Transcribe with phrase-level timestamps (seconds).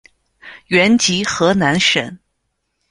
[0.65, 2.17] 原籍河南省。